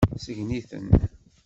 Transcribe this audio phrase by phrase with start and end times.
[0.23, 0.87] Sgen-iten.